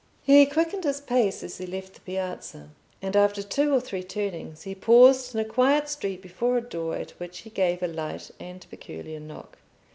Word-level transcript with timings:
He 0.23 0.47
quickened 0.47 0.83
his 0.83 0.99
pace 0.99 1.43
as 1.43 1.59
he 1.59 1.67
left 1.67 1.93
the 1.93 2.01
Piazza, 2.01 2.69
and 3.03 3.15
after 3.15 3.43
two 3.43 3.71
or 3.71 3.79
three 3.79 4.01
turnings 4.01 4.63
he 4.63 4.73
paused 4.73 5.35
in 5.35 5.39
a 5.41 5.45
quiet 5.45 5.87
street 5.89 6.23
before 6.23 6.57
a 6.57 6.61
door 6.61 6.95
at 6.95 7.11
which 7.19 7.41
he 7.41 7.51
gave 7.51 7.83
a 7.83 7.87
light 7.87 8.31
and 8.39 8.65
peculiar 8.71 9.19
knock. 9.19 9.59